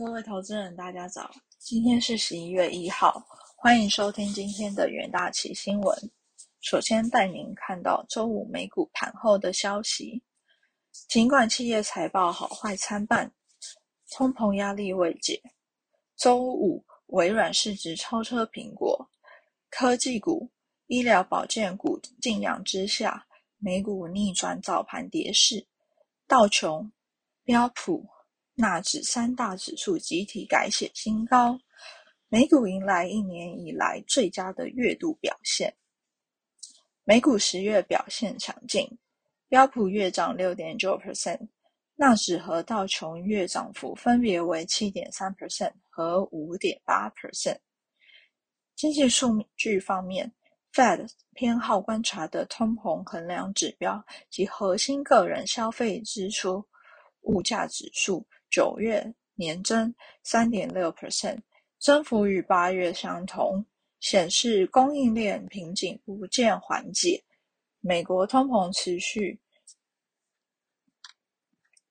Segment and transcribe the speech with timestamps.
[0.00, 1.30] 各位投资人，大家早！
[1.58, 3.22] 今天是十一月一号，
[3.54, 6.10] 欢迎收听今天的元大旗新闻。
[6.62, 10.22] 首先带您看到周五美股盘后的消息。
[11.06, 13.30] 尽管企业财报好坏参半，
[14.12, 15.38] 通膨压力未解。
[16.16, 19.06] 周五微软市值超车苹果，
[19.68, 20.50] 科技股、
[20.86, 23.26] 医疗保健股劲扬之下，
[23.58, 25.66] 美股逆转早盘跌势，
[26.26, 26.90] 道琼、
[27.44, 28.08] 标普。
[28.60, 31.58] 纳指三大指数集体改写新高，
[32.28, 35.74] 美股迎来一年以来最佳的月度表现。
[37.04, 38.86] 美股十月表现强劲，
[39.48, 41.48] 标普月涨六点九 percent，
[41.96, 47.56] 纳指和道琼月涨幅分别为七点三 percent 和五点八 percent。
[48.76, 50.30] 经济数据方面
[50.74, 56.62] ，Fed 偏好观察的通膨衡量指标及核心个人消费支出
[57.22, 58.26] 物价指数。
[58.50, 61.38] 九月年增三点六 percent，
[61.78, 63.64] 增幅与八月相同，
[64.00, 67.22] 显示供应链瓶颈不见缓解。
[67.80, 69.40] 美国通膨持续。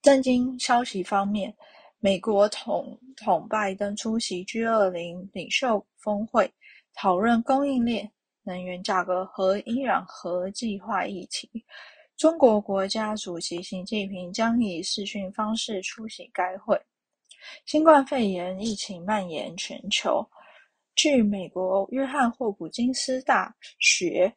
[0.02, 1.54] 震惊消息方面，
[2.00, 6.54] 美国统统拜登出席 G 二零领袖峰会，
[6.94, 8.10] 讨论供应链、
[8.44, 11.66] 能源价格和伊朗核计划议题。
[12.20, 16.78] 中国国家主席习近平将以视讯方式出席该会。
[17.66, 20.30] 新冠肺炎疫情蔓延全球，
[20.96, 24.30] 据美国约翰霍普金斯大学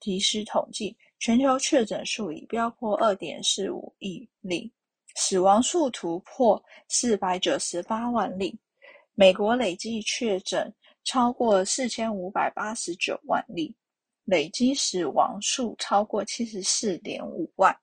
[0.00, 4.70] 提示统计，全球确诊数已飙破二点四五亿例，
[5.14, 8.54] 死亡数突破四百九十八万例。
[9.14, 10.70] 美国累计确诊
[11.04, 13.74] 超过四千五百八十九万例。
[14.30, 17.76] 累积死亡数超过七十四点五万。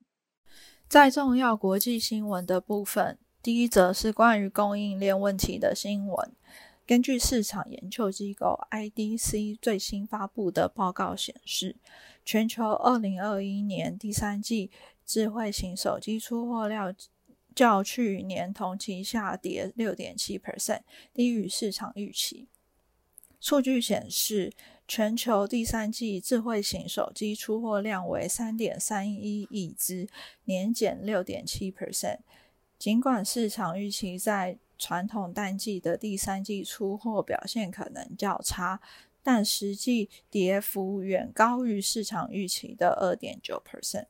[0.88, 6.32] 在重要国际新闻的部分，第一则是关于供应链问题的新闻。
[6.86, 11.76] 根据市场研究机构 IDC 最新发布的报告显示，
[12.24, 14.72] 全球二零二一年第三季
[15.06, 16.96] 智慧型手机出货量
[17.54, 22.48] 较去年同期下跌六点七 percent，低于市场预期。
[23.42, 24.54] 数据显示。
[24.88, 30.08] 全球第三季智慧型手机出货量为三点三一亿只，
[30.46, 32.20] 年减六点七 percent。
[32.80, 38.80] 尽管市场预期在传统淡季的第三季出货表现可能较差，
[39.22, 44.06] 但实际跌幅远高于市场预期的二点九 percent。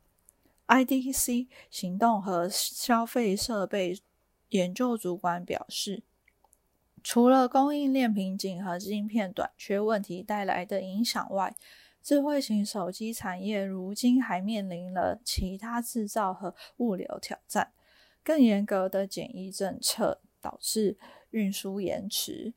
[0.67, 3.99] IDC 行动和消费设备
[4.49, 6.03] 研究主管表示。
[7.09, 11.55] 除了供应链瓶颈和晶片短缺问题带来的影响外，
[12.03, 17.71] 智慧型手机产业如今还面临了其他制造和物流挑战。
[18.21, 20.97] 更严格的检疫政策导致
[21.29, 22.53] 运输延迟。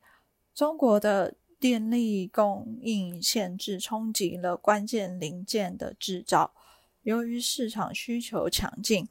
[0.53, 6.53] 中国的电力供应限制冲击了关键零件的制造。
[7.03, 9.07] 由于市场需求强劲。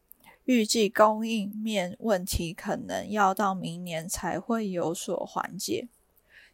[0.47, 5.89] 预计供应面问题可能要到明年才会有所缓解。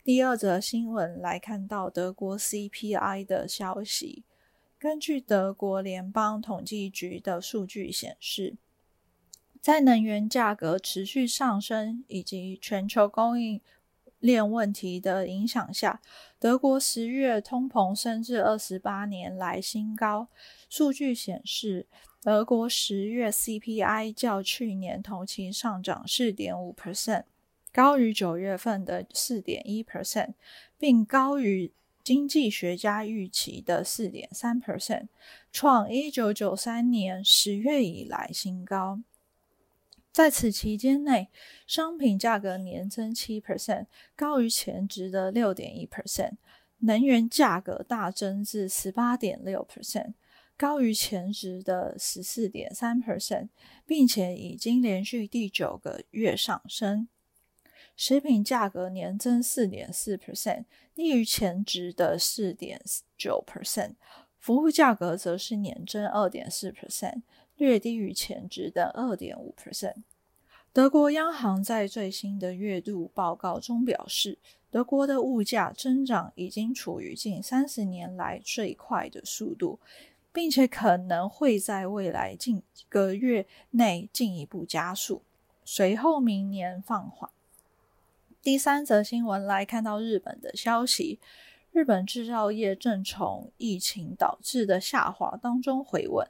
[0.02, 4.24] 第二则新闻来看到德国 CPI 的消息。
[4.78, 8.56] 根据德国联邦统计局的数据显示，
[9.60, 13.60] 在能源价格持续上升以及全球供应
[14.18, 16.02] 链问题的影响下，
[16.38, 20.28] 德国十月通膨升至二十八年来新高。
[20.68, 21.86] 数据显示。
[22.26, 27.22] 德国十月 CPI 较去年同期上涨四点五 percent，
[27.72, 30.34] 高于九月份的四点一 percent，
[30.76, 31.70] 并高于
[32.02, 35.06] 经济学家预期的四点三 percent，
[35.52, 38.98] 创一九九三年十月以来新高。
[40.10, 41.28] 在此期间内，
[41.64, 46.32] 商品价格年增七 percent，高于前值的六点一 percent，
[46.78, 50.14] 能源价格大增至十八点六 percent。
[50.56, 53.48] 高于前值的十四点三 percent，
[53.84, 57.08] 并且已经连续第九个月上升。
[57.94, 60.64] 食品价格年增四点四 percent，
[60.94, 62.80] 低于前值的四点
[63.16, 63.94] 九 percent。
[64.38, 67.22] 服务价格则是年增二点四 percent，
[67.56, 70.02] 略低于前值的二点五 percent。
[70.72, 74.38] 德国央行在最新的月度报告中表示，
[74.70, 79.80] 德国的物价增长已经处于近三十年来最快的速度。
[80.36, 85.22] 并且可能会在未来近个月内进一步加速，
[85.64, 87.30] 随后明年放缓。
[88.42, 91.18] 第三则新闻来看到日本的消息，
[91.72, 96.28] 日本制造业正从疫情导致的下滑当中回稳。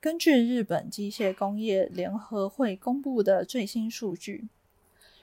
[0.00, 4.48] 根据日本机械工业联合会公布的最新数据，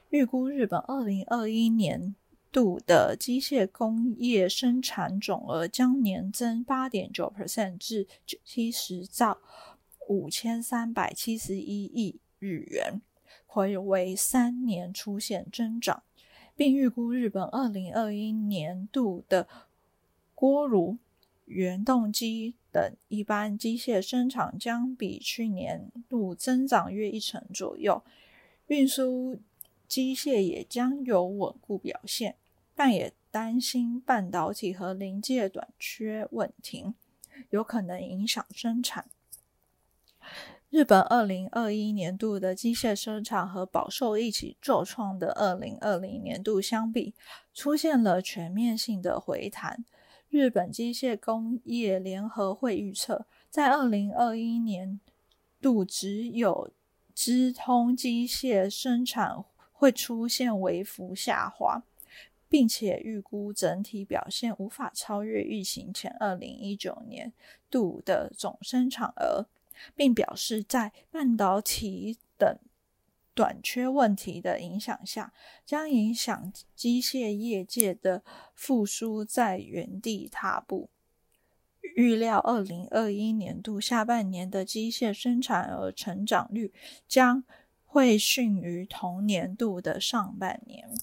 [0.10, 2.16] 预估日本二零二一年
[2.51, 8.07] 度的机械工业生产总额将年增八点九 percent 至
[8.44, 9.38] 七十兆
[10.09, 13.01] 五千三百七十一亿日元，
[13.45, 16.03] 会为三年出现增长，
[16.56, 19.47] 并预估日本二零二一年度的
[20.36, 20.97] 锅炉、
[21.45, 28.04] 原动机等一般机械生产将比去年度增长约一成左右，
[28.68, 29.39] 运输。
[29.88, 32.38] 机械也将有稳固表现，
[32.83, 36.95] 但也担心半导体和临界短缺问题
[37.51, 39.06] 有可能影响生产。
[40.72, 47.13] 日本二零二一年度的机械生产和饱受一起重创的二零二零年度相比，
[47.54, 49.86] 出现了全面性的回弹。
[50.30, 55.00] 日本机械工业联合会预测，在二零二一年
[55.62, 56.72] 度只有
[57.13, 59.45] 资通机械生产。
[59.72, 61.81] 会出现微幅下滑，
[62.51, 67.31] 并且预估整体表现无法超越疫情前二零一九年
[67.69, 69.48] 度的总生产额，
[69.95, 72.59] 并表示在半导体等
[73.33, 75.31] 短缺问题的影响下，
[75.65, 78.21] 将影响机械业界的
[78.54, 80.89] 复苏在原地踏步。
[81.95, 86.74] 预料二零二一年度下半年的机械生产额成长率
[87.07, 87.45] 将。
[87.94, 90.97] 会逊于同年度的上半年。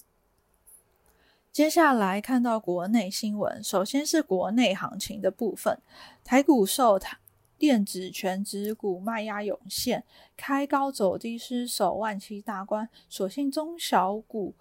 [1.51, 5.81] 接下来看到国内新闻，首先是国内行情的部分。
[6.23, 7.17] 台股受台
[7.57, 10.03] 电子全指股卖压涌现，
[10.37, 14.53] 开高走低失守万七大关，所幸中小股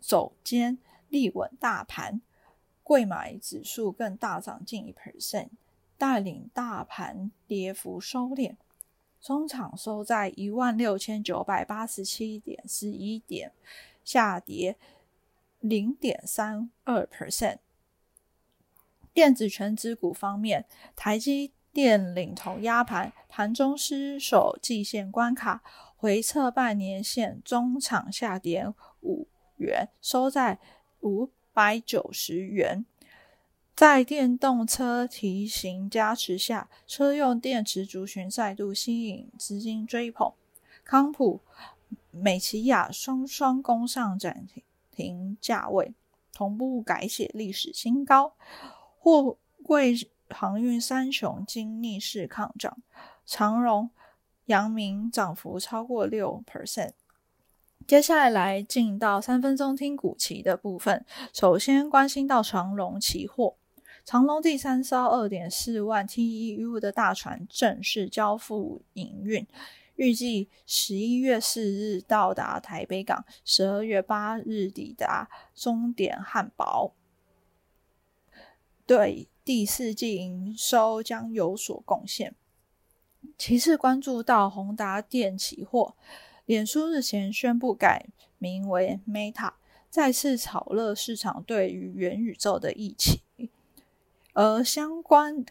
[0.00, 2.20] 走坚立稳大盘，
[2.82, 5.50] 贵买指数更大涨近一 percent，
[5.96, 8.56] 带领大盘跌幅收敛。
[9.22, 13.52] 中场收在一万六千九百八十七点十一点，
[14.04, 14.76] 下跌
[15.64, 17.56] 零点三二 percent。
[19.14, 25.62] 电子全指股方面，台积电领头压盘，盘中失守季线关卡，
[25.96, 28.70] 回测半年线，中场下跌
[29.00, 29.26] 五
[29.56, 30.58] 元，收在
[31.00, 32.84] 五百九十元。
[33.74, 40.34] 在电动车提型加持下，车用电池族群再度吸引资金追捧。
[40.84, 41.40] 康普、
[42.10, 44.62] 美奇亚双双攻上涨停
[44.94, 45.92] 停价位，
[46.32, 48.34] 同步改写历史新高。
[48.98, 49.94] 货柜
[50.30, 52.78] 航运三雄经逆势抗涨，
[53.26, 53.90] 长荣、
[54.46, 56.92] 阳明涨幅超过六 percent。
[57.86, 61.04] 接下来来进到三分钟听股期的部分，
[61.34, 63.56] 首先关心到长荣期货。
[64.06, 69.46] 长隆第三艘二点四万 TEU 的大船正式交付营运，
[69.96, 76.92] 预计十一月四日到达台北港，十二月八日抵达终点汉堡，
[78.86, 82.34] 对第四季营收将有所贡献。
[83.38, 85.94] 其次，关注到宏达电期货，
[86.44, 88.06] 脸书日前宣布改
[88.38, 89.54] 名为 Meta，
[89.88, 93.22] 再次炒热市场对于元宇宙的预期。
[94.34, 95.44] 而相关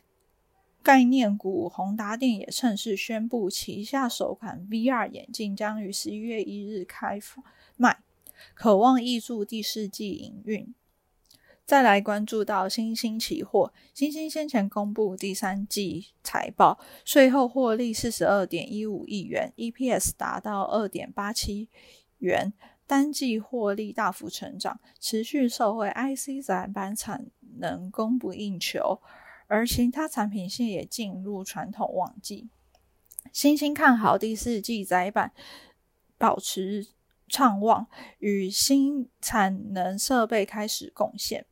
[0.84, 7.18] 概念股宏达电也趁势宣布，旗下首款 VR 眼镜将于十一月一日开
[7.78, 8.00] 卖，
[8.54, 10.76] 渴望挹注第四季营运。
[11.66, 21.70] 再来关注到新兴期货，新兴先前公布第三季财报，税后获利四十二点一五亿元，EPS 达到二点八七
[22.18, 22.52] 元，
[22.86, 27.28] 单季获利大幅成长，持续受惠 IC 载板产。
[27.60, 29.00] 能供不应求，
[29.54, 32.50] 而其他产品线也进入传统旺季。
[33.32, 35.32] 新兴看好第四季窄板
[36.18, 36.88] 保持
[37.28, 37.86] 畅旺，
[38.18, 41.46] 与新产能设备开始贡献。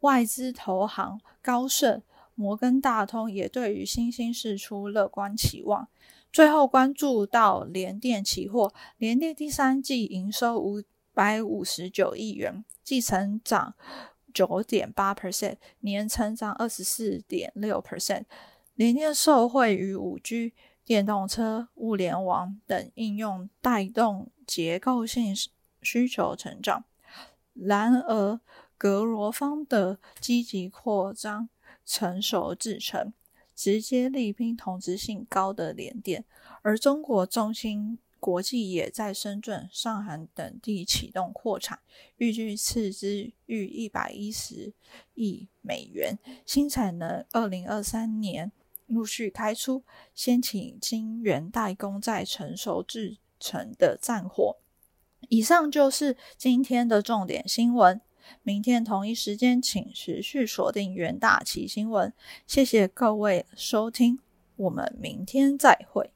[0.00, 2.02] 外资投行高盛、
[2.34, 5.88] 摩根大通也对于新兴释出乐观期望。
[6.32, 13.74] 最后关注到联电期货，联电第三季营收五百五十九亿元，继成长。
[14.36, 18.24] 九点八 percent，年成长二十四点六 percent，
[18.74, 20.52] 联电受惠于五 G、
[20.84, 25.34] 电动车、物联网等应用带动结构性
[25.80, 26.84] 需求成长。
[27.54, 28.38] 然而，
[28.76, 31.48] 格罗方的积极扩张
[31.86, 33.14] 成熟制成，
[33.54, 36.26] 直接力拼同质性高的联电，
[36.60, 37.98] 而中国中心。
[38.26, 41.78] 国际也在深圳、上海等地启动扩产，
[42.16, 44.72] 预计斥资逾一百一十
[45.14, 46.18] 亿美元。
[46.44, 48.50] 新产能二零二三年
[48.88, 54.56] 陆续开出，先请晶圆代工在成熟制成的战火，
[55.28, 58.00] 以上就是今天的重点新闻。
[58.42, 62.12] 明天同一时间，请持续锁定元大旗新闻。
[62.44, 64.18] 谢谢各位收听，
[64.56, 66.15] 我们明天再会。